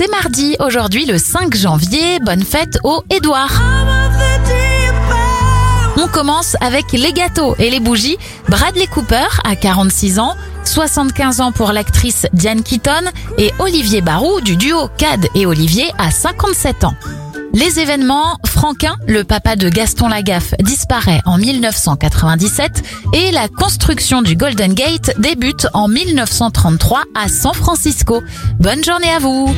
c'est 0.00 0.10
mardi, 0.10 0.56
aujourd'hui 0.60 1.04
le 1.04 1.18
5 1.18 1.54
janvier. 1.54 2.20
Bonne 2.20 2.42
fête 2.42 2.78
au 2.84 3.04
Édouard. 3.10 3.52
On 5.98 6.08
commence 6.08 6.56
avec 6.62 6.92
les 6.92 7.12
gâteaux 7.12 7.54
et 7.58 7.68
les 7.68 7.80
bougies. 7.80 8.16
Bradley 8.48 8.86
Cooper 8.86 9.26
à 9.44 9.56
46 9.56 10.18
ans, 10.18 10.36
75 10.64 11.42
ans 11.42 11.52
pour 11.52 11.72
l'actrice 11.72 12.26
Diane 12.32 12.62
Keaton 12.62 13.10
et 13.36 13.52
Olivier 13.58 14.00
Barou 14.00 14.40
du 14.40 14.56
duo 14.56 14.88
Cad 14.96 15.26
et 15.34 15.44
Olivier 15.44 15.92
à 15.98 16.10
57 16.10 16.84
ans. 16.84 16.94
Les 17.52 17.78
événements, 17.78 18.38
Franquin, 18.60 18.94
le 19.08 19.24
papa 19.24 19.56
de 19.56 19.70
Gaston 19.70 20.08
Lagaffe, 20.08 20.54
disparaît 20.60 21.22
en 21.24 21.38
1997 21.38 22.82
et 23.14 23.30
la 23.30 23.48
construction 23.48 24.20
du 24.20 24.36
Golden 24.36 24.74
Gate 24.74 25.12
débute 25.18 25.66
en 25.72 25.88
1933 25.88 27.04
à 27.14 27.28
San 27.30 27.54
Francisco. 27.54 28.22
Bonne 28.58 28.84
journée 28.84 29.08
à 29.08 29.18
vous 29.18 29.50